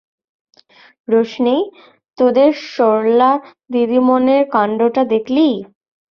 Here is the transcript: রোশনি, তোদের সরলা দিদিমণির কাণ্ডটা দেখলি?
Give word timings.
রোশনি, 1.07 1.57
তোদের 2.17 2.51
সরলা 2.69 3.31
দিদিমণির 3.69 4.43
কাণ্ডটা 4.53 5.01
দেখলি? 5.13 5.47